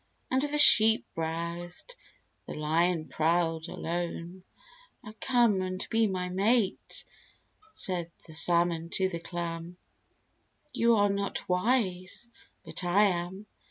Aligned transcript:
And 0.31 0.41
the 0.41 0.57
Sheep 0.57 1.05
browsed, 1.13 1.95
the 2.47 2.55
Lion 2.55 3.05
prowled, 3.07 3.67
alone. 3.69 4.41
"O 5.05 5.13
come 5.21 5.61
and 5.61 5.87
be 5.91 6.07
my 6.07 6.27
mate!" 6.27 7.05
said 7.73 8.11
the 8.25 8.33
Salmon 8.33 8.89
to 8.93 9.09
the 9.09 9.19
Clam; 9.19 9.77
"You 10.73 10.95
are 10.95 11.09
not 11.09 11.47
wise, 11.47 12.31
but 12.65 12.83
I 12.83 13.03
am. 13.09 13.45